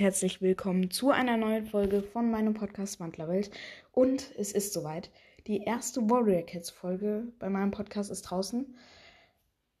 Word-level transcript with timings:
herzlich 0.00 0.40
willkommen 0.40 0.90
zu 0.90 1.10
einer 1.10 1.36
neuen 1.36 1.66
Folge 1.66 2.02
von 2.02 2.30
meinem 2.30 2.54
Podcast 2.54 3.00
Wandlerwelt. 3.00 3.50
Und 3.92 4.32
es 4.38 4.50
ist 4.50 4.72
soweit. 4.72 5.10
Die 5.46 5.58
erste 5.64 6.00
Warrior 6.08 6.40
Cats 6.40 6.70
Folge 6.70 7.30
bei 7.38 7.50
meinem 7.50 7.70
Podcast 7.70 8.10
ist 8.10 8.22
draußen. 8.22 8.74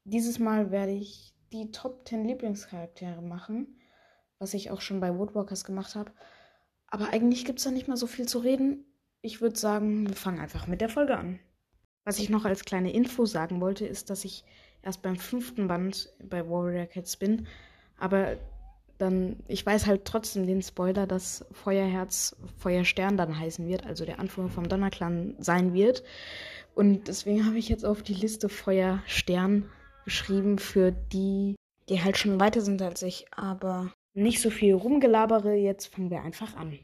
Dieses 0.04 0.38
Mal 0.38 0.70
werde 0.70 0.92
ich 0.92 1.32
die 1.54 1.70
Top 1.70 2.06
10 2.06 2.26
Lieblingscharaktere 2.26 3.22
machen, 3.22 3.80
was 4.38 4.52
ich 4.52 4.70
auch 4.70 4.82
schon 4.82 5.00
bei 5.00 5.16
Woodwalkers 5.16 5.64
gemacht 5.64 5.94
habe. 5.94 6.12
Aber 6.88 7.08
eigentlich 7.08 7.46
gibt 7.46 7.60
es 7.60 7.64
da 7.64 7.70
nicht 7.70 7.88
mehr 7.88 7.96
so 7.96 8.06
viel 8.06 8.28
zu 8.28 8.40
reden. 8.40 8.84
Ich 9.22 9.40
würde 9.40 9.58
sagen, 9.58 10.06
wir 10.06 10.16
fangen 10.16 10.38
einfach 10.38 10.66
mit 10.66 10.82
der 10.82 10.90
Folge 10.90 11.16
an. 11.16 11.38
Was 12.04 12.18
ich 12.18 12.28
noch 12.28 12.44
als 12.44 12.66
kleine 12.66 12.92
Info 12.92 13.24
sagen 13.24 13.62
wollte, 13.62 13.86
ist, 13.86 14.10
dass 14.10 14.26
ich 14.26 14.44
erst 14.82 15.00
beim 15.00 15.16
fünften 15.16 15.66
Band 15.66 16.12
bei 16.22 16.46
Warrior 16.46 16.84
Cats 16.84 17.16
bin. 17.16 17.46
Aber 17.96 18.36
dann, 19.00 19.36
ich 19.48 19.64
weiß 19.64 19.86
halt 19.86 20.04
trotzdem 20.04 20.46
den 20.46 20.62
Spoiler, 20.62 21.06
dass 21.06 21.46
Feuerherz 21.52 22.36
Feuerstern 22.58 23.16
dann 23.16 23.38
heißen 23.38 23.66
wird, 23.66 23.86
also 23.86 24.04
der 24.04 24.18
Anführer 24.18 24.48
vom 24.48 24.68
Donnerclan 24.68 25.36
sein 25.38 25.72
wird. 25.72 26.02
Und 26.74 27.08
deswegen 27.08 27.46
habe 27.46 27.58
ich 27.58 27.68
jetzt 27.68 27.84
auf 27.84 28.02
die 28.02 28.14
Liste 28.14 28.48
Feuerstern 28.48 29.70
geschrieben 30.04 30.58
für 30.58 30.92
die, 30.92 31.56
die 31.88 32.02
halt 32.02 32.18
schon 32.18 32.38
weiter 32.38 32.60
sind 32.60 32.82
als 32.82 33.02
ich. 33.02 33.26
Aber 33.34 33.90
nicht 34.12 34.40
so 34.40 34.50
viel 34.50 34.74
rumgelabere, 34.74 35.54
jetzt 35.54 35.94
fangen 35.94 36.10
wir 36.10 36.22
einfach 36.22 36.54
an. 36.56 36.78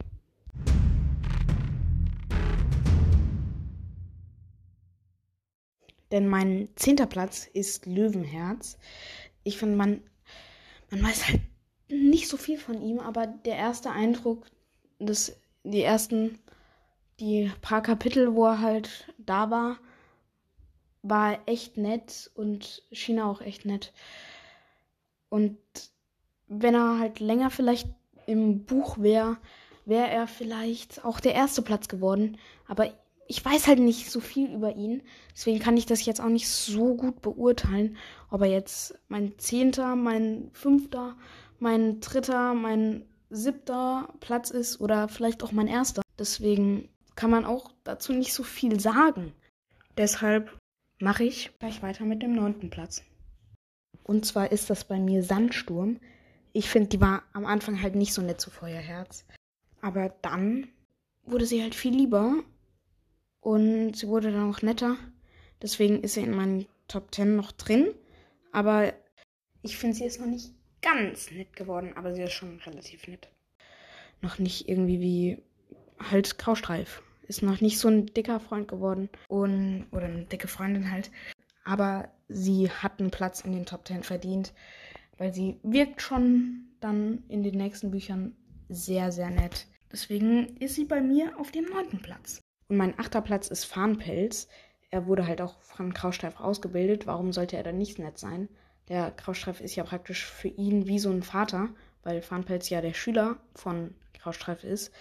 Denn 6.13 6.29
mein 6.29 6.69
zehnter 6.77 7.07
Platz 7.07 7.47
ist 7.53 7.85
Löwenherz. 7.85 8.79
Ich 9.43 9.59
finde, 9.59 9.77
man, 9.77 10.01
man 10.91 11.03
weiß 11.03 11.29
halt 11.29 11.41
nicht 11.89 12.29
so 12.29 12.37
viel 12.37 12.59
von 12.59 12.83
ihm, 12.83 12.99
aber 12.99 13.27
der 13.27 13.57
erste 13.57 13.91
Eindruck, 13.91 14.47
das, 14.99 15.37
die 15.65 15.83
ersten, 15.83 16.39
die 17.21 17.51
paar 17.63 17.83
Kapitel, 17.83 18.35
wo 18.35 18.47
er 18.47 18.61
halt 18.61 19.13
da 19.19 19.51
war, 19.51 19.79
war 21.03 21.39
echt 21.47 21.77
nett 21.77 22.31
und 22.35 22.83
schien 22.93 23.21
auch 23.21 23.41
echt 23.41 23.65
nett. 23.65 23.93
Und 25.29 25.59
wenn 26.49 26.75
er 26.75 26.99
halt 26.99 27.21
länger 27.21 27.51
vielleicht 27.51 27.89
im 28.27 28.65
Buch 28.65 28.99
wäre, 28.99 29.39
wäre 29.85 30.09
er 30.09 30.27
vielleicht 30.27 31.05
auch 31.05 31.21
der 31.21 31.35
erste 31.35 31.63
Platz 31.63 31.89
geworden. 31.89 32.39
Aber 32.67 32.93
ich 33.29 33.45
weiß 33.45 33.67
halt 33.67 33.79
nicht 33.79 34.11
so 34.11 34.21
viel 34.21 34.53
über 34.53 34.75
ihn. 34.77 35.03
Deswegen 35.33 35.59
kann 35.59 35.77
ich 35.77 35.87
das 35.87 36.05
jetzt 36.05 36.21
auch 36.21 36.29
nicht 36.29 36.49
so 36.49 36.95
gut 36.95 37.23
beurteilen, 37.23 37.97
ob 38.31 38.43
er 38.43 38.49
jetzt 38.49 38.99
mein 39.09 39.39
zehnter, 39.39 39.97
mein 39.97 40.51
fünfter 40.53 41.17
mein 41.61 42.01
dritter, 42.01 42.55
mein 42.55 43.05
siebter 43.31 44.13
Platz 44.21 44.51
ist 44.51 44.81
oder 44.81 45.09
vielleicht 45.09 45.43
auch 45.43 45.53
mein 45.53 45.69
erster. 45.69 46.03
Deswegen 46.19 46.89
kann 47.15 47.31
man 47.31 47.45
auch 47.45 47.73
dazu 47.85 48.13
nicht 48.13 48.33
so 48.33 48.43
viel 48.43 48.79
sagen. 48.81 49.33
Deshalb 49.97 50.57
mache 51.01 51.25
ich 51.25 51.51
gleich 51.59 51.83
weiter 51.83 52.05
mit 52.05 52.23
dem 52.23 52.35
neunten 52.35 52.71
Platz. 52.71 53.03
Und 54.05 54.25
zwar 54.25 54.53
ist 54.53 54.71
das 54.71 54.85
bei 54.85 54.99
mir 54.99 55.23
Sandsturm. 55.23 55.99
Ich 56.53 56.69
finde, 56.69 56.89
die 56.91 57.01
war 57.01 57.23
am 57.33 57.45
Anfang 57.45 57.83
halt 57.83 57.95
nicht 57.95 58.15
so 58.15 58.23
nett 58.23 58.41
zu 58.41 58.51
Feuerherz. 58.51 59.25
Aber 59.81 60.11
dann 60.23 60.69
wurde 61.25 61.47
sie 61.47 61.63
halt 61.63 61.75
viel 61.75 61.95
lieber 61.95 62.35
und 63.41 63.95
sie 63.95 64.09
wurde 64.09 64.33
dann 64.33 64.51
auch 64.51 64.63
netter. 64.63 64.97
Deswegen 65.61 66.03
ist 66.03 66.15
sie 66.15 66.23
in 66.23 66.35
meinen 66.35 66.67
Top 66.89 67.15
10 67.15 67.37
noch 67.37 67.53
drin. 67.53 67.89
Aber 68.53 68.93
ich 69.63 69.77
finde, 69.77 69.97
sie 69.97 70.05
ist 70.05 70.21
noch 70.21 70.27
nicht 70.27 70.56
ganz 70.87 71.31
nett 71.33 71.55
geworden, 71.57 71.93
aber 71.97 72.15
sie 72.15 72.23
ist 72.23 72.33
schon 72.33 72.61
relativ 72.65 73.09
nett. 73.09 73.29
Noch 74.23 74.39
nicht 74.39 74.69
irgendwie 74.69 75.01
wie 75.01 75.43
halt 75.99 76.39
Graustreif. 76.39 77.03
Ist 77.27 77.43
noch 77.43 77.61
nicht 77.61 77.79
so 77.79 77.89
ein 77.89 78.07
dicker 78.07 78.39
Freund 78.39 78.69
geworden. 78.69 79.09
Und, 79.29 79.87
oder 79.91 80.05
eine 80.05 80.25
dicke 80.25 80.47
Freundin 80.47 80.91
halt. 80.93 81.11
Aber 81.65 82.09
sie 82.29 82.71
hat 82.71 83.01
einen 83.01 83.11
Platz 83.11 83.41
in 83.41 83.53
den 83.53 83.67
Top 83.67 83.85
Ten 83.85 84.05
verdient, 84.05 84.53
weil 85.19 85.35
sie 85.35 85.59
wirkt 85.65 86.01
schon 86.01 86.69
dann 86.79 87.25
in 87.29 87.43
den 87.43 87.57
nächsten 87.57 87.91
Büchern 87.91 88.37
sehr, 88.69 89.11
sehr 89.11 89.31
nett. 89.31 89.67
Deswegen 89.91 90.57
ist 90.59 90.77
sie 90.77 90.85
bei 90.85 91.01
mir 91.01 91.37
auf 91.39 91.51
dem 91.51 91.65
neunten 91.65 92.01
Platz. 92.01 92.41
Und 92.69 92.77
mein 92.77 92.99
achter 92.99 93.23
Platz 93.23 93.49
ist 93.49 93.65
Farnpelz. 93.65 94.49
Er 94.91 95.07
wurde 95.07 95.27
halt 95.27 95.41
auch 95.41 95.61
von 95.63 95.93
Graustreif 95.93 96.39
ausgebildet. 96.39 97.09
Warum 97.09 97.33
sollte 97.33 97.57
er 97.57 97.65
dann 97.65 97.79
nicht 97.79 97.99
nett 97.99 98.19
sein? 98.19 98.49
Der 98.89 99.11
Krausstreif 99.11 99.61
ist 99.61 99.75
ja 99.75 99.85
praktisch 99.85 100.27
für 100.27 100.49
ihn 100.49 100.87
wie 100.87 100.99
so 100.99 101.11
ein 101.11 101.23
Vater, 101.23 101.69
weil 102.03 102.23
Farnpelz 102.23 102.71
ja 102.71 102.81
der 102.81 102.95
Schüler 102.95 103.37
von 103.55 103.95
Krausstreif 104.15 104.63
ist. 104.63 104.93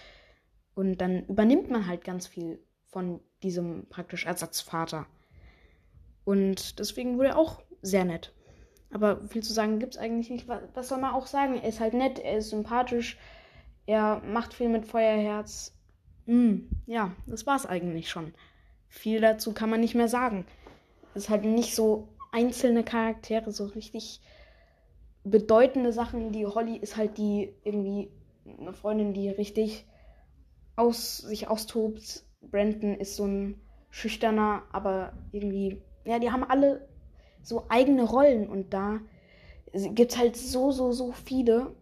Und 0.74 0.98
dann 0.98 1.24
übernimmt 1.26 1.70
man 1.70 1.86
halt 1.86 2.04
ganz 2.04 2.26
viel 2.26 2.60
von 2.86 3.20
diesem 3.42 3.86
praktisch 3.88 4.26
Ersatzvater. 4.26 5.06
Und 6.24 6.78
deswegen 6.78 7.16
wurde 7.16 7.28
er 7.28 7.38
auch 7.38 7.62
sehr 7.82 8.04
nett. 8.04 8.32
Aber 8.90 9.26
viel 9.28 9.42
zu 9.42 9.52
sagen 9.52 9.78
gibt 9.78 9.94
es 9.94 10.00
eigentlich 10.00 10.30
nicht. 10.30 10.48
Was 10.48 10.88
soll 10.88 10.98
man 10.98 11.14
auch 11.14 11.26
sagen? 11.26 11.54
Er 11.54 11.68
ist 11.68 11.80
halt 11.80 11.94
nett, 11.94 12.18
er 12.18 12.38
ist 12.38 12.50
sympathisch, 12.50 13.18
er 13.86 14.20
macht 14.20 14.54
viel 14.54 14.68
mit 14.68 14.86
Feuerherz. 14.86 15.76
Hm, 16.26 16.68
ja, 16.86 17.12
das 17.26 17.46
war's 17.46 17.66
eigentlich 17.66 18.10
schon. 18.10 18.34
Viel 18.88 19.20
dazu 19.20 19.52
kann 19.52 19.70
man 19.70 19.80
nicht 19.80 19.94
mehr 19.94 20.08
sagen. 20.08 20.46
Es 21.14 21.24
ist 21.24 21.30
halt 21.30 21.44
nicht 21.44 21.74
so 21.74 22.08
einzelne 22.32 22.84
Charaktere, 22.84 23.52
so 23.52 23.66
richtig 23.66 24.20
bedeutende 25.24 25.92
Sachen. 25.92 26.32
Die 26.32 26.46
Holly 26.46 26.76
ist 26.76 26.96
halt 26.96 27.18
die 27.18 27.54
irgendwie 27.64 28.10
eine 28.58 28.72
Freundin, 28.72 29.12
die 29.12 29.28
richtig 29.28 29.86
aus, 30.76 31.18
sich 31.18 31.48
austobt. 31.48 32.24
Brandon 32.40 32.94
ist 32.94 33.16
so 33.16 33.24
ein 33.24 33.60
schüchterner, 33.90 34.62
aber 34.72 35.12
irgendwie, 35.32 35.82
ja, 36.04 36.18
die 36.18 36.30
haben 36.30 36.44
alle 36.44 36.88
so 37.42 37.66
eigene 37.68 38.04
Rollen 38.04 38.48
und 38.48 38.72
da 38.74 39.00
gibt 39.72 40.12
es 40.12 40.18
halt 40.18 40.36
so, 40.36 40.70
so, 40.70 40.92
so 40.92 41.12
viele 41.12 41.74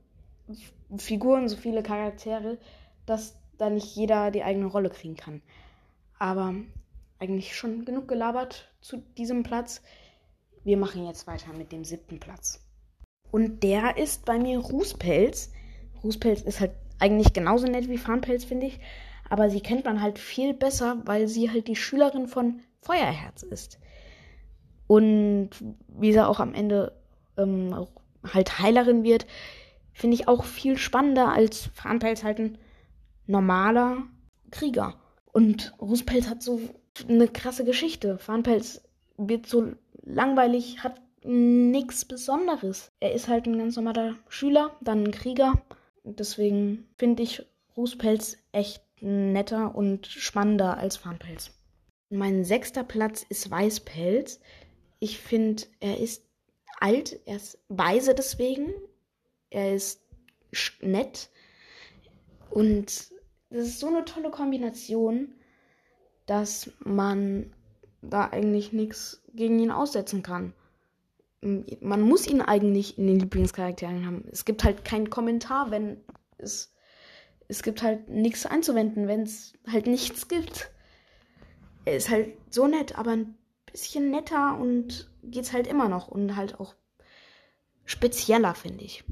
Figuren, 0.97 1.49
so 1.49 1.57
viele 1.57 1.83
Charaktere, 1.83 2.59
dass 3.07 3.37
da 3.59 3.71
nicht 3.71 3.95
jeder 3.97 4.31
die 4.31 4.43
eigene 4.43 4.67
Rolle 4.67 4.91
kriegen 4.91 5.17
kann. 5.17 5.43
Aber 6.19 6.55
eigentlich 7.19 7.57
schon 7.57 7.85
genug 7.85 8.09
gelabert 8.09 8.71
zu 8.81 8.99
diesem 9.17 9.43
Platz. 9.43 9.83
Wir 10.65 10.77
machen 10.77 11.07
jetzt 11.07 11.27
weiter 11.27 11.53
mit 11.53 11.73
dem 11.73 11.85
siebten 11.85 12.19
Platz. 12.19 12.61
Und 13.31 13.63
der 13.63 13.97
ist 13.99 14.25
bei 14.25 14.39
mir 14.39 14.59
Rußpelz. 14.59 15.53
Rußpelz 16.03 16.43
ist 16.43 16.61
halt 16.61 16.73
eigentlich 16.99 17.33
genauso 17.33 17.67
nett 17.67 17.89
wie 17.89 17.99
Farnpelz, 17.99 18.45
finde 18.45 18.67
ich. 18.67 18.81
Aber 19.29 19.51
sie 19.51 19.61
kennt 19.61 19.85
man 19.85 20.01
halt 20.01 20.19
viel 20.19 20.55
besser, 20.55 21.03
weil 21.05 21.29
sie 21.29 21.51
halt 21.51 21.69
die 21.69 21.77
Schülerin 21.77 22.29
von 22.29 22.61
Feuerherz 22.81 23.43
ist. 23.43 23.79
Und 24.87 25.51
wie 25.89 26.13
sie 26.13 26.27
auch 26.27 26.41
am 26.41 26.55
Ende 26.55 26.93
ähm, 27.37 27.87
halt 28.33 28.59
Heilerin 28.59 29.03
wird, 29.03 29.27
finde 29.93 30.15
ich 30.15 30.29
auch 30.29 30.45
viel 30.45 30.77
spannender 30.77 31.33
als 31.33 31.71
Farnpelz 31.75 32.23
halt 32.23 32.39
ein 32.39 32.59
normaler 33.27 34.05
Krieger. 34.51 34.95
Und 35.33 35.75
Rußpelz 35.81 36.29
hat 36.29 36.43
so 36.43 36.61
eine 37.09 37.29
krasse 37.29 37.65
Geschichte. 37.65 38.19
Farnpelz 38.19 38.83
wird 39.17 39.47
so 39.47 39.73
langweilig, 40.05 40.83
hat 40.83 41.01
nichts 41.25 42.05
Besonderes. 42.05 42.93
Er 43.01 43.13
ist 43.13 43.29
halt 43.29 43.47
ein 43.47 43.59
ganz 43.59 43.77
normaler 43.77 44.17
Schüler, 44.29 44.77
dann 44.81 45.05
ein 45.05 45.11
Krieger. 45.11 45.63
Deswegen 46.05 46.89
finde 46.97 47.23
ich 47.23 47.45
Rußpelz 47.77 48.37
echt 48.53 48.83
netter 49.01 49.75
und 49.75 50.07
spannender 50.07 50.77
als 50.77 50.97
Farnpelz. 50.97 51.51
Mein 52.11 52.45
sechster 52.45 52.85
Platz 52.85 53.25
ist 53.29 53.51
Weißpelz. 53.51 54.41
Ich 55.01 55.19
finde, 55.19 55.65
er 55.81 55.99
ist 55.99 56.25
alt, 56.79 57.21
er 57.25 57.37
ist 57.37 57.59
weise 57.69 58.15
deswegen. 58.15 58.73
Er 59.51 59.75
ist 59.75 60.03
nett. 60.81 61.31
Und 62.51 63.11
das 63.51 63.67
ist 63.67 63.81
so 63.81 63.87
eine 63.87 64.05
tolle 64.05 64.31
Kombination, 64.31 65.35
dass 66.27 66.71
man 66.81 67.54
da 68.11 68.29
eigentlich 68.31 68.73
nichts 68.73 69.23
gegen 69.35 69.59
ihn 69.59 69.71
aussetzen 69.71 70.23
kann. 70.23 70.53
Man 71.43 72.01
muss 72.01 72.27
ihn 72.27 72.41
eigentlich 72.41 72.97
in 72.99 73.07
den 73.07 73.21
Lieblingscharakteren 73.21 74.07
haben. 74.07 74.25
Es 74.31 74.45
gibt 74.45 74.65
halt 74.65 74.85
keinen 74.85 75.11
Kommentar, 75.11 75.71
wenn 75.71 75.99
es. 76.39 76.73
Es 77.47 77.63
gibt 77.63 77.83
halt 77.83 78.09
nichts 78.09 78.47
einzuwenden, 78.47 79.07
wenn 79.07 79.23
es 79.23 79.53
halt 79.71 79.87
nichts 79.87 80.29
gibt. 80.29 80.71
Er 81.85 81.97
ist 81.97 82.09
halt 82.09 82.33
so 82.49 82.67
nett, 82.67 82.99
aber 82.99 83.11
ein 83.11 83.37
bisschen 83.71 84.11
netter 84.11 84.59
und 84.59 85.11
geht's 85.23 85.53
halt 85.53 85.67
immer 85.67 85.91
noch 85.91 86.09
und 86.09 86.37
halt 86.37 86.59
auch 86.59 86.75
spezieller, 87.85 88.55
finde 88.55 88.85
ich. 88.85 89.05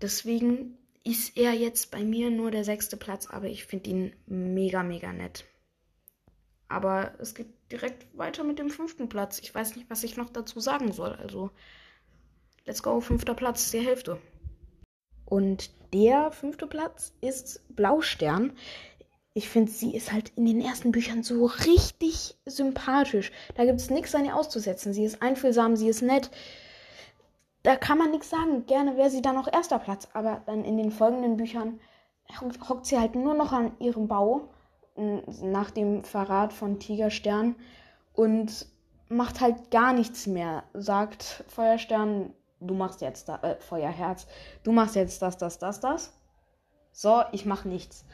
Deswegen 0.00 0.78
ist 1.04 1.36
er 1.36 1.52
jetzt 1.52 1.90
bei 1.90 2.02
mir 2.02 2.30
nur 2.30 2.50
der 2.50 2.64
sechste 2.64 2.96
Platz, 2.96 3.26
aber 3.26 3.46
ich 3.46 3.64
finde 3.64 3.90
ihn 3.90 4.12
mega, 4.26 4.82
mega 4.82 5.12
nett. 5.12 5.44
Aber 6.70 7.12
es 7.18 7.34
geht 7.34 7.48
direkt 7.72 8.06
weiter 8.16 8.44
mit 8.44 8.60
dem 8.60 8.70
fünften 8.70 9.08
Platz. 9.08 9.40
Ich 9.40 9.52
weiß 9.52 9.74
nicht, 9.74 9.90
was 9.90 10.04
ich 10.04 10.16
noch 10.16 10.30
dazu 10.30 10.60
sagen 10.60 10.92
soll. 10.92 11.14
Also, 11.14 11.50
let's 12.64 12.82
go, 12.82 13.00
fünfter 13.00 13.34
Platz, 13.34 13.72
die 13.72 13.80
Hälfte. 13.80 14.18
Und 15.24 15.70
der 15.92 16.30
fünfte 16.30 16.68
Platz 16.68 17.12
ist 17.20 17.60
Blaustern. 17.74 18.52
Ich 19.34 19.48
finde, 19.48 19.72
sie 19.72 19.96
ist 19.96 20.12
halt 20.12 20.30
in 20.36 20.46
den 20.46 20.60
ersten 20.60 20.92
Büchern 20.92 21.24
so 21.24 21.46
richtig 21.46 22.36
sympathisch. 22.46 23.32
Da 23.56 23.64
gibt 23.64 23.80
es 23.80 23.90
nichts 23.90 24.14
an 24.14 24.24
ihr 24.24 24.36
auszusetzen. 24.36 24.92
Sie 24.92 25.04
ist 25.04 25.22
einfühlsam, 25.22 25.74
sie 25.74 25.88
ist 25.88 26.02
nett. 26.02 26.30
Da 27.64 27.74
kann 27.74 27.98
man 27.98 28.12
nichts 28.12 28.30
sagen. 28.30 28.66
Gerne 28.66 28.96
wäre 28.96 29.10
sie 29.10 29.22
dann 29.22 29.36
auch 29.36 29.52
erster 29.52 29.80
Platz. 29.80 30.06
Aber 30.12 30.42
dann 30.46 30.64
in 30.64 30.76
den 30.76 30.92
folgenden 30.92 31.36
Büchern 31.36 31.80
hockt 32.40 32.86
sie 32.86 32.98
halt 32.98 33.16
nur 33.16 33.34
noch 33.34 33.50
an 33.50 33.72
ihrem 33.80 34.06
Bau 34.06 34.48
nach 35.42 35.70
dem 35.70 36.04
Verrat 36.04 36.52
von 36.52 36.78
Tigerstern 36.78 37.56
und 38.12 38.66
macht 39.08 39.40
halt 39.40 39.70
gar 39.70 39.92
nichts 39.92 40.26
mehr. 40.26 40.64
Sagt 40.74 41.44
Feuerstern, 41.48 42.32
du 42.60 42.74
machst 42.74 43.00
jetzt 43.00 43.28
da, 43.28 43.36
äh, 43.42 43.56
Feuerherz, 43.60 44.26
du 44.62 44.72
machst 44.72 44.94
jetzt 44.94 45.22
das, 45.22 45.38
das, 45.38 45.58
das, 45.58 45.80
das. 45.80 46.12
So, 46.92 47.22
ich 47.32 47.46
mach 47.46 47.64
nichts. 47.64 48.04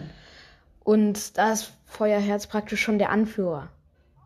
Und 0.84 1.36
da 1.36 1.52
ist 1.52 1.72
Feuerherz 1.86 2.46
praktisch 2.46 2.80
schon 2.80 2.98
der 2.98 3.10
Anführer. 3.10 3.68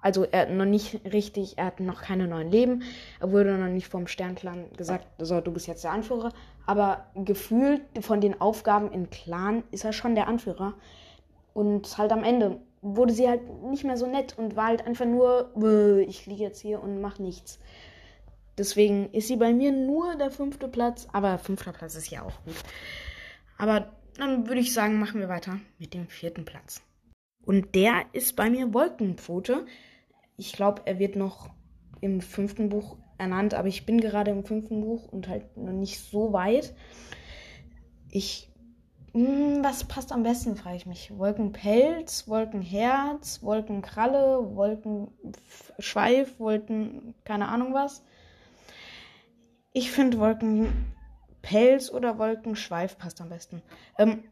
Also 0.03 0.25
er 0.25 0.43
hat 0.43 0.51
noch 0.51 0.65
nicht 0.65 1.01
richtig, 1.05 1.59
er 1.59 1.67
hat 1.67 1.81
noch 1.81 2.03
keine 2.03 2.27
neuen 2.27 2.51
Leben. 2.51 2.83
Er 3.21 3.33
wurde 3.33 3.57
noch 3.57 3.69
nicht 3.69 3.89
vom 3.89 4.07
Sternclan 4.07 4.73
gesagt, 4.77 5.07
so, 5.19 5.41
du 5.41 5.53
bist 5.53 5.67
jetzt 5.67 5.85
der 5.85 5.93
Anführer. 5.93 6.33
Aber 6.67 7.07
gefühlt 7.15 7.83
von 8.01 8.21
den 8.21 8.41
Aufgaben 8.41 8.91
im 8.93 9.11
Clan 9.11 9.63
ist 9.71 9.85
er 9.85 9.93
schon 9.93 10.15
der 10.15 10.29
Anführer. 10.29 10.75
Und 11.55 11.99
halt 11.99 12.13
am 12.13 12.25
Ende 12.25 12.61
wurde 12.83 13.13
sie 13.13 13.29
halt 13.29 13.43
nicht 13.65 13.85
mehr 13.85 13.97
so 13.97 14.07
nett 14.07 14.39
und 14.39 14.57
war 14.57 14.67
halt 14.67 14.87
einfach 14.87 15.07
nur, 15.07 15.53
ich 16.07 16.27
liege 16.27 16.45
jetzt 16.45 16.61
hier 16.61 16.83
und 16.83 17.01
mach 17.01 17.19
nichts. 17.19 17.59
Deswegen 18.57 19.11
ist 19.13 19.29
sie 19.29 19.37
bei 19.37 19.53
mir 19.53 19.73
nur 19.73 20.17
der 20.17 20.31
fünfte 20.31 20.69
Platz, 20.69 21.09
aber 21.13 21.39
fünfter 21.39 21.73
Platz 21.73 21.95
ist 21.95 22.11
ja 22.11 22.23
auch 22.23 22.45
gut. 22.45 22.57
Aber 23.59 23.93
dann 24.17 24.49
würde 24.49 24.61
ich 24.61 24.73
sagen, 24.75 24.99
machen 24.99 25.21
wir 25.21 25.29
weiter 25.29 25.61
mit 25.79 25.95
dem 25.95 26.09
vierten 26.09 26.45
Platz. 26.45 26.83
Und 27.45 27.75
der 27.75 28.05
ist 28.13 28.37
bei 28.37 28.51
mir 28.51 28.75
Wolkenpfote. 28.75 29.67
Ich 30.37 30.53
glaube, 30.53 30.83
er 30.85 30.99
wird 30.99 31.17
noch 31.17 31.51
im 32.01 32.21
fünften 32.21 32.69
Buch 32.69 32.97
ernannt, 33.19 33.55
aber 33.55 33.69
ich 33.69 33.87
bin 33.87 34.01
gerade 34.01 34.31
im 34.31 34.45
fünften 34.45 34.81
Buch 34.83 35.09
und 35.09 35.29
halt 35.29 35.57
noch 35.57 35.73
nicht 35.73 36.01
so 36.01 36.33
weit. 36.33 36.75
Ich 38.11 38.50
hm, 39.13 39.65
was 39.65 39.85
passt 39.85 40.13
am 40.13 40.23
besten, 40.23 40.55
frage 40.57 40.77
ich 40.77 40.87
mich. 40.87 41.17
Wolkenpelz, 41.19 42.29
Wolkenherz, 42.29 43.43
Wolkenkralle, 43.43 44.55
Wolkenschweif, 44.55 46.39
Wolken, 46.39 47.15
keine 47.25 47.49
Ahnung 47.49 47.75
was. 47.75 48.03
Ich 49.73 49.91
finde 49.91 50.19
Wolkenpelz 50.19 51.91
oder 51.91 52.19
Wolkenschweif 52.19 52.99
passt 52.99 53.21
am 53.21 53.31
besten. 53.31 53.63
Ähm, 53.99 54.23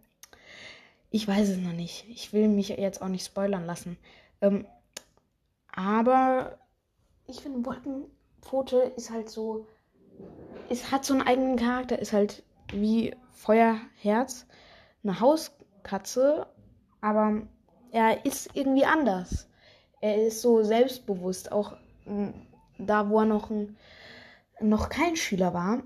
ich 1.11 1.27
weiß 1.27 1.49
es 1.49 1.59
noch 1.59 1.73
nicht. 1.73 2.09
Ich 2.09 2.33
will 2.33 2.49
mich 2.49 2.69
jetzt 2.69 3.03
auch 3.03 3.09
nicht 3.09 3.27
spoilern 3.27 3.67
lassen. 3.67 3.97
Ähm, 4.41 4.67
aber 5.73 6.59
ich 7.27 7.41
finde 7.41 7.65
Wolkenpfote 7.67 8.93
ist 8.97 9.11
halt 9.11 9.29
so. 9.29 9.67
Es 10.69 10.93
hat 10.93 11.05
so 11.05 11.15
einen 11.15 11.23
eigenen 11.23 11.57
Charakter, 11.57 11.99
ist 11.99 12.13
halt 12.13 12.43
wie 12.73 13.15
Feuerherz 13.33 14.47
eine 15.03 15.21
Hauskatze, 15.21 16.47
aber 17.01 17.43
er 17.91 18.27
ist 18.27 18.51
irgendwie 18.55 18.85
anders. 18.85 19.49
Er 20.01 20.27
ist 20.27 20.43
so 20.43 20.63
selbstbewusst, 20.63 21.53
auch 21.53 21.77
hm, 22.05 22.35
da, 22.79 23.09
wo 23.09 23.21
er 23.21 23.27
noch, 23.27 23.51
ein, 23.51 23.77
noch 24.61 24.89
kein 24.89 25.17
Schüler 25.17 25.55
war, 25.55 25.83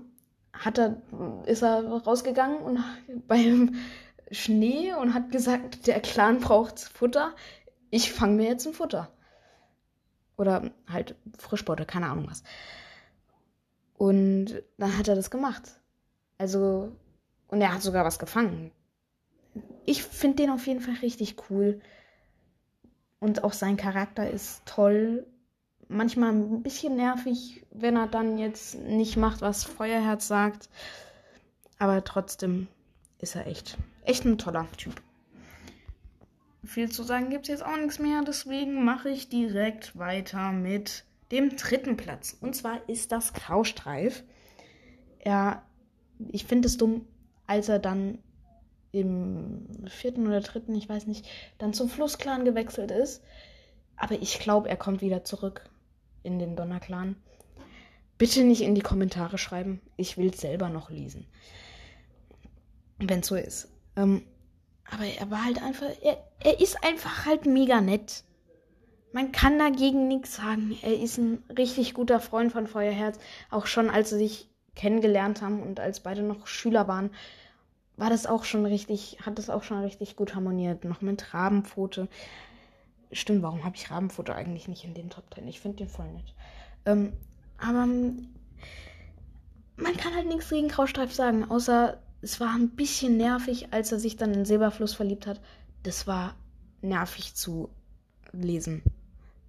hat 0.53 0.77
er, 0.77 1.01
ist 1.45 1.63
er 1.63 1.85
rausgegangen 1.87 2.59
und 2.59 2.83
beim 3.27 3.75
Schnee 4.31 4.93
und 4.93 5.13
hat 5.13 5.31
gesagt, 5.31 5.87
der 5.87 5.99
Clan 5.99 6.39
braucht 6.39 6.79
Futter. 6.79 7.33
Ich 7.89 8.11
fange 8.11 8.35
mir 8.35 8.47
jetzt 8.47 8.67
ein 8.67 8.73
Futter. 8.73 9.11
Oder 10.37 10.71
halt 10.87 11.15
Frischbeute, 11.37 11.85
keine 11.85 12.07
Ahnung 12.07 12.27
was. 12.29 12.43
Und 13.97 14.63
dann 14.77 14.97
hat 14.97 15.07
er 15.07 15.15
das 15.15 15.29
gemacht. 15.29 15.79
Also, 16.39 16.91
und 17.47 17.61
er 17.61 17.73
hat 17.73 17.83
sogar 17.83 18.03
was 18.03 18.17
gefangen 18.17 18.71
ich 19.85 20.03
finde 20.03 20.37
den 20.37 20.49
auf 20.49 20.67
jeden 20.67 20.81
Fall 20.81 20.95
richtig 21.01 21.35
cool. 21.49 21.81
Und 23.19 23.43
auch 23.43 23.53
sein 23.53 23.77
Charakter 23.77 24.29
ist 24.29 24.61
toll. 24.65 25.25
Manchmal 25.87 26.31
ein 26.31 26.63
bisschen 26.63 26.95
nervig, 26.95 27.65
wenn 27.71 27.95
er 27.95 28.07
dann 28.07 28.37
jetzt 28.37 28.75
nicht 28.75 29.17
macht, 29.17 29.41
was 29.41 29.63
Feuerherz 29.63 30.27
sagt. 30.27 30.69
Aber 31.79 32.03
trotzdem 32.03 32.67
ist 33.19 33.35
er 33.35 33.47
echt, 33.47 33.77
echt 34.03 34.25
ein 34.25 34.37
toller 34.37 34.67
Typ. 34.77 35.01
Viel 36.65 36.89
zu 36.89 37.03
sagen 37.03 37.29
gibt 37.29 37.43
es 37.43 37.49
jetzt 37.49 37.65
auch 37.65 37.77
nichts 37.77 37.99
mehr, 37.99 38.23
deswegen 38.25 38.85
mache 38.85 39.09
ich 39.09 39.27
direkt 39.27 39.97
weiter 39.97 40.53
mit 40.53 41.03
dem 41.31 41.55
dritten 41.55 41.97
Platz. 41.97 42.37
Und 42.39 42.55
zwar 42.55 42.87
ist 42.87 43.11
das 43.11 43.33
Graustreif. 43.33 44.23
Er, 45.19 45.63
ich 46.29 46.45
finde 46.45 46.67
es 46.67 46.77
dumm, 46.77 47.05
als 47.47 47.67
er 47.67 47.79
dann 47.79 48.19
im 48.93 49.65
vierten 49.87 50.27
oder 50.27 50.39
dritten, 50.39 50.75
ich 50.75 50.87
weiß 50.87 51.07
nicht, 51.07 51.25
dann 51.57 51.73
zum 51.73 51.89
Flussclan 51.89 52.45
gewechselt 52.45 52.91
ist. 52.91 53.23
Aber 53.97 54.15
ich 54.21 54.39
glaube, 54.39 54.69
er 54.69 54.77
kommt 54.77 55.01
wieder 55.01 55.23
zurück 55.23 55.69
in 56.21 56.39
den 56.39 56.55
Donnerclan. 56.55 57.15
Bitte 58.17 58.43
nicht 58.43 58.61
in 58.61 58.75
die 58.75 58.81
Kommentare 58.81 59.37
schreiben. 59.37 59.81
Ich 59.97 60.17
will 60.17 60.29
es 60.29 60.39
selber 60.39 60.69
noch 60.69 60.89
lesen. 60.89 61.25
Wenn 62.99 63.19
es 63.19 63.27
so 63.27 63.35
ist. 63.35 63.67
Ähm, 63.95 64.23
aber 64.89 65.05
er 65.05 65.29
war 65.31 65.43
halt 65.43 65.61
einfach. 65.61 65.89
Er, 66.01 66.23
er 66.39 66.61
ist 66.61 66.83
einfach 66.83 67.25
halt 67.25 67.45
mega 67.45 67.81
nett. 67.81 68.23
Man 69.11 69.31
kann 69.31 69.57
dagegen 69.57 70.07
nichts 70.07 70.35
sagen. 70.35 70.77
Er 70.83 70.99
ist 70.99 71.17
ein 71.17 71.43
richtig 71.57 71.95
guter 71.95 72.19
Freund 72.19 72.51
von 72.51 72.67
Feuerherz. 72.67 73.17
Auch 73.49 73.65
schon 73.65 73.89
als 73.89 74.11
sie 74.11 74.17
sich 74.17 74.49
kennengelernt 74.75 75.41
haben 75.41 75.61
und 75.61 75.79
als 75.79 76.01
beide 76.01 76.21
noch 76.21 76.47
Schüler 76.47 76.87
waren 76.87 77.11
war 77.97 78.09
das 78.09 78.25
auch 78.25 78.43
schon 78.43 78.65
richtig, 78.65 79.17
hat 79.25 79.37
das 79.37 79.49
auch 79.49 79.63
schon 79.63 79.81
richtig 79.81 80.15
gut 80.15 80.35
harmoniert. 80.35 80.83
Noch 80.83 81.01
mit 81.01 81.33
Rabenpfote. 81.33 82.07
Stimmt, 83.11 83.43
warum 83.43 83.63
habe 83.63 83.75
ich 83.75 83.91
Rabenpfote 83.91 84.33
eigentlich 84.33 84.67
nicht 84.67 84.83
in 84.83 84.93
den 84.93 85.09
Top 85.09 85.25
10? 85.33 85.47
Ich 85.47 85.59
finde 85.59 85.77
den 85.77 85.89
voll 85.89 86.11
nett. 86.11 86.33
Ähm, 86.85 87.13
aber 87.59 87.85
man 87.85 88.27
kann 89.97 90.15
halt 90.15 90.27
nichts 90.27 90.49
gegen 90.49 90.67
Graustreif 90.67 91.13
sagen, 91.13 91.49
außer 91.49 91.99
es 92.21 92.39
war 92.39 92.55
ein 92.55 92.69
bisschen 92.69 93.17
nervig, 93.17 93.67
als 93.71 93.91
er 93.91 93.99
sich 93.99 94.17
dann 94.17 94.33
in 94.33 94.45
Silberfluss 94.45 94.93
verliebt 94.93 95.27
hat. 95.27 95.39
Das 95.83 96.07
war 96.07 96.35
nervig 96.81 97.35
zu 97.35 97.69
lesen. 98.31 98.81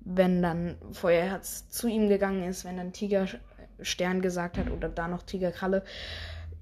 Wenn 0.00 0.42
dann 0.42 0.76
Feuerherz 0.92 1.68
zu 1.68 1.88
ihm 1.88 2.08
gegangen 2.08 2.44
ist, 2.44 2.64
wenn 2.64 2.76
dann 2.76 2.92
Tigerstern 2.92 4.20
gesagt 4.20 4.58
hat 4.58 4.70
oder 4.70 4.88
da 4.88 5.08
noch 5.08 5.22
Tigerkralle 5.22 5.84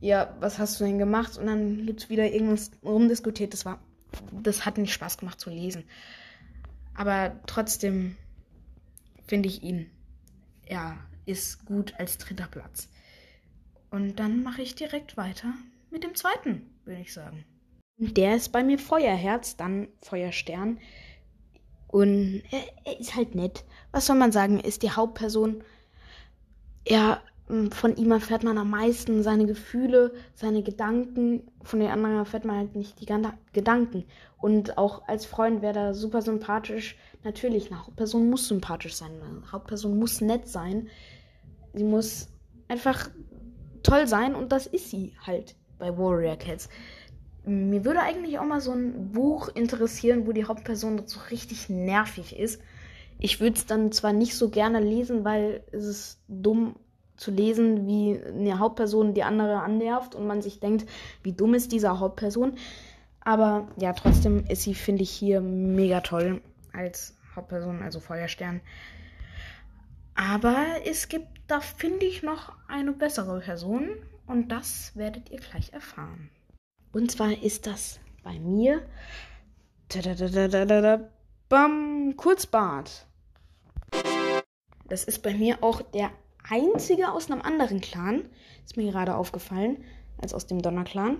ja, 0.02 0.34
was 0.40 0.58
hast 0.58 0.80
du 0.80 0.84
denn 0.84 0.98
gemacht? 0.98 1.38
Und 1.38 1.46
dann 1.46 1.86
gibt 1.86 2.02
es 2.02 2.10
wieder 2.10 2.30
irgendwas 2.30 2.72
rumdiskutiert. 2.82 3.52
Das 3.52 3.64
war, 3.64 3.80
das 4.32 4.66
hat 4.66 4.76
nicht 4.76 4.92
Spaß 4.92 5.16
gemacht 5.16 5.40
zu 5.40 5.48
lesen. 5.48 5.84
Aber 6.94 7.40
trotzdem 7.46 8.16
finde 9.28 9.48
ich 9.48 9.62
ihn, 9.62 9.88
er 10.66 10.98
ist 11.24 11.64
gut 11.66 11.94
als 11.98 12.18
dritter 12.18 12.48
Platz. 12.48 12.88
Und 13.90 14.16
dann 14.16 14.42
mache 14.42 14.62
ich 14.62 14.74
direkt 14.74 15.16
weiter 15.16 15.54
mit 15.90 16.02
dem 16.02 16.16
zweiten, 16.16 16.68
würde 16.84 17.00
ich 17.00 17.12
sagen. 17.12 17.44
Der 17.96 18.34
ist 18.34 18.50
bei 18.50 18.64
mir 18.64 18.80
Feuerherz, 18.80 19.56
dann 19.56 19.86
Feuerstern. 20.02 20.80
Und 21.86 22.42
er, 22.50 22.64
er, 22.84 22.98
ist 22.98 23.14
halt 23.14 23.36
nett. 23.36 23.64
Was 23.92 24.06
soll 24.06 24.16
man 24.16 24.32
sagen? 24.32 24.58
Er 24.58 24.64
ist 24.64 24.82
die 24.82 24.90
Hauptperson. 24.90 25.62
Er 26.84 27.22
von 27.70 27.96
ihm 27.96 28.10
erfährt 28.12 28.44
man 28.44 28.56
am 28.56 28.70
meisten 28.70 29.22
seine 29.22 29.44
Gefühle, 29.44 30.14
seine 30.34 30.62
Gedanken. 30.62 31.42
Von 31.62 31.80
den 31.80 31.90
anderen 31.90 32.16
erfährt 32.16 32.46
man 32.46 32.56
halt 32.56 32.76
nicht 32.76 33.00
die 33.00 33.06
Gedanken. 33.52 34.04
Und 34.38 34.78
auch 34.78 35.06
als 35.06 35.26
Freund 35.26 35.60
wäre 35.60 35.78
er 35.78 35.94
super 35.94 36.22
sympathisch. 36.22 36.96
Natürlich, 37.24 37.70
eine 37.70 37.84
Hauptperson 37.84 38.30
muss 38.30 38.48
sympathisch 38.48 38.94
sein. 38.94 39.10
Eine 39.22 39.52
Hauptperson 39.52 39.98
muss 39.98 40.22
nett 40.22 40.48
sein. 40.48 40.88
Sie 41.74 41.84
muss 41.84 42.28
einfach 42.68 43.10
toll 43.82 44.06
sein 44.06 44.34
und 44.34 44.50
das 44.50 44.66
ist 44.66 44.88
sie 44.88 45.14
halt 45.26 45.54
bei 45.78 45.96
Warrior 45.96 46.36
Cats. 46.36 46.70
Mir 47.44 47.84
würde 47.84 48.00
eigentlich 48.00 48.38
auch 48.38 48.46
mal 48.46 48.60
so 48.60 48.72
ein 48.72 49.12
Buch 49.12 49.48
interessieren, 49.48 50.26
wo 50.26 50.32
die 50.32 50.44
Hauptperson 50.44 51.02
so 51.06 51.20
richtig 51.30 51.68
nervig 51.68 52.38
ist. 52.38 52.62
Ich 53.18 53.40
würde 53.40 53.56
es 53.56 53.66
dann 53.66 53.92
zwar 53.92 54.12
nicht 54.12 54.36
so 54.36 54.48
gerne 54.48 54.80
lesen, 54.80 55.24
weil 55.24 55.64
es 55.70 55.84
ist 55.84 56.20
dumm 56.28 56.76
zu 57.22 57.30
lesen, 57.30 57.86
wie 57.86 58.20
eine 58.22 58.58
Hauptperson 58.58 59.14
die 59.14 59.22
andere 59.22 59.60
annervt 59.60 60.14
und 60.14 60.26
man 60.26 60.42
sich 60.42 60.60
denkt, 60.60 60.88
wie 61.22 61.32
dumm 61.32 61.54
ist 61.54 61.72
diese 61.72 61.98
Hauptperson. 61.98 62.54
Aber 63.20 63.68
ja, 63.76 63.92
trotzdem 63.92 64.44
ist 64.46 64.62
sie, 64.62 64.74
finde 64.74 65.04
ich, 65.04 65.10
hier 65.10 65.40
mega 65.40 66.00
toll 66.00 66.42
als 66.72 67.16
Hauptperson, 67.34 67.82
also 67.82 68.00
Feuerstern. 68.00 68.60
Aber 70.14 70.56
es 70.84 71.08
gibt 71.08 71.28
da, 71.46 71.60
finde 71.60 72.04
ich, 72.04 72.22
noch 72.22 72.52
eine 72.68 72.92
bessere 72.92 73.40
Person 73.40 73.88
und 74.26 74.48
das 74.48 74.92
werdet 74.94 75.30
ihr 75.30 75.40
gleich 75.40 75.72
erfahren. 75.72 76.30
Und 76.92 77.10
zwar 77.10 77.30
ist 77.42 77.66
das 77.66 78.00
bei 78.22 78.38
mir 78.38 78.82
bam, 81.48 82.14
Kurzbart. 82.16 83.06
Das 84.88 85.04
ist 85.04 85.22
bei 85.22 85.34
mir 85.34 85.62
auch 85.62 85.80
der 85.82 86.10
einzige 86.48 87.12
aus 87.12 87.30
einem 87.30 87.42
anderen 87.42 87.80
Clan. 87.80 88.22
Ist 88.64 88.76
mir 88.76 88.90
gerade 88.90 89.16
aufgefallen, 89.16 89.84
als 90.18 90.34
aus 90.34 90.46
dem 90.46 90.62
Donner-Clan. 90.62 91.18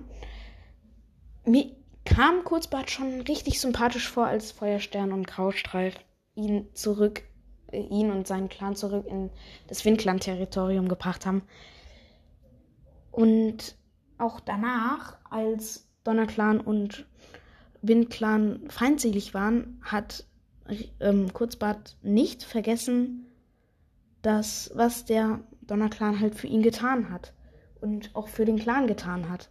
Mir 1.45 1.71
kam 2.05 2.45
Kurzbart 2.45 2.91
schon 2.91 3.21
richtig 3.23 3.61
sympathisch 3.61 4.09
vor, 4.09 4.27
als 4.27 4.53
Feuerstern 4.53 5.13
und 5.13 5.27
Graustreif 5.27 5.95
ihn 6.35 6.69
zurück, 6.75 7.23
äh, 7.71 7.81
ihn 7.81 8.11
und 8.11 8.27
seinen 8.27 8.49
Clan 8.49 8.77
zurück 8.77 9.07
in 9.07 9.31
das 9.69 9.85
Windclan-Territorium 9.85 10.89
gebracht 10.89 11.27
haben. 11.27 11.43
Und 13.11 13.77
auch 14.19 14.41
danach, 14.41 15.19
als 15.31 15.89
Donnerclan 16.05 16.61
und 16.61 17.07
Windclan 17.83 18.61
feindselig 18.69 19.35
waren, 19.35 19.81
hat 19.83 20.25
ähm, 21.01 21.33
Kurzbart 21.33 21.97
nicht 22.03 22.45
vergessen, 22.45 23.27
das, 24.23 24.71
was 24.75 25.05
der 25.05 25.41
Donnerclan 25.63 26.21
halt 26.21 26.35
für 26.35 26.47
ihn 26.47 26.63
getan 26.63 27.11
hat 27.11 27.33
und 27.81 28.15
auch 28.15 28.29
für 28.29 28.45
den 28.45 28.59
Clan 28.59 28.87
getan 28.87 29.29
hat. 29.29 29.51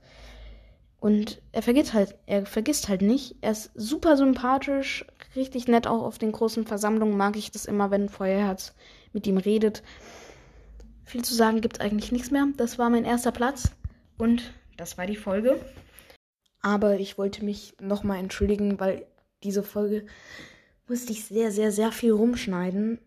Und 0.99 1.41
er 1.51 1.63
vergisst 1.63 1.93
halt, 1.93 2.15
er 2.27 2.45
vergisst 2.45 2.87
halt 2.87 3.01
nicht. 3.01 3.35
Er 3.41 3.51
ist 3.51 3.71
super 3.73 4.17
sympathisch, 4.17 5.05
richtig 5.35 5.67
nett 5.67 5.87
auch 5.87 6.03
auf 6.03 6.19
den 6.19 6.31
großen 6.31 6.65
Versammlungen 6.65 7.17
mag 7.17 7.35
ich 7.37 7.51
das 7.51 7.65
immer, 7.65 7.89
wenn 7.89 8.07
Feuerherz 8.07 8.75
mit 9.11 9.25
ihm 9.25 9.37
redet. 9.37 9.81
Viel 11.03 11.23
zu 11.23 11.33
sagen 11.33 11.61
gibt 11.61 11.77
es 11.77 11.81
eigentlich 11.81 12.11
nichts 12.11 12.31
mehr. 12.31 12.47
Das 12.55 12.77
war 12.77 12.89
mein 12.89 13.03
erster 13.03 13.31
Platz 13.31 13.71
und 14.17 14.53
das 14.77 14.97
war 14.97 15.07
die 15.07 15.15
Folge. 15.15 15.59
Aber 16.61 16.99
ich 16.99 17.17
wollte 17.17 17.43
mich 17.43 17.73
nochmal 17.81 18.19
entschuldigen, 18.19 18.79
weil 18.79 19.07
diese 19.43 19.63
Folge 19.63 20.05
musste 20.87 21.11
ich 21.13 21.25
sehr, 21.25 21.51
sehr, 21.51 21.71
sehr 21.71 21.91
viel 21.91 22.11
rumschneiden 22.11 22.99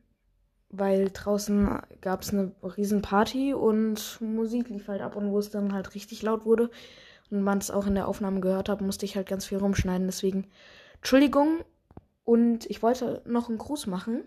weil 0.79 1.11
draußen 1.11 1.81
gab 2.01 2.23
es 2.23 2.33
eine 2.33 2.53
riesen 2.77 3.03
Party 3.03 3.55
und 3.55 4.21
Musik 4.21 4.69
lief 4.69 4.89
halt 4.89 5.01
ab 5.01 5.17
und 5.17 5.31
wo 5.31 5.39
es 5.39 5.51
dann 5.51 5.73
halt 5.73 5.95
richtig 5.95 6.23
laut 6.23 6.45
wurde 6.45 6.71
und 7.31 7.43
man 7.43 7.59
es 7.59 7.71
auch 7.71 7.87
in 7.87 7.95
der 7.95 8.09
Aufnahme 8.09 8.41
gehört 8.41 8.69
hat, 8.69 8.81
musste 8.81 9.05
ich 9.05 9.17
halt 9.17 9.29
ganz 9.29 9.45
viel 9.47 9.59
rumschneiden. 9.59 10.07
Deswegen 10.07 10.47
Entschuldigung 10.97 11.65
und 12.25 12.67
ich 12.67 12.83
wollte 12.83 13.23
noch 13.25 13.49
einen 13.49 13.59
Gruß 13.59 13.87
machen 13.87 14.23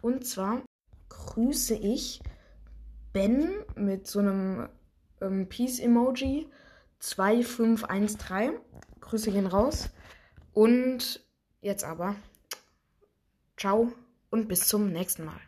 und 0.00 0.26
zwar 0.26 0.62
grüße 1.08 1.74
ich 1.74 2.22
Ben 3.12 3.50
mit 3.76 4.06
so 4.06 4.20
einem 4.20 4.68
ähm, 5.20 5.48
Peace-Emoji 5.48 6.48
2513. 6.98 8.52
Grüße 9.00 9.32
gehen 9.32 9.46
raus 9.46 9.90
und 10.52 11.24
jetzt 11.60 11.84
aber 11.84 12.14
ciao 13.56 13.92
und 14.30 14.48
bis 14.48 14.66
zum 14.66 14.90
nächsten 14.90 15.24
Mal. 15.24 15.40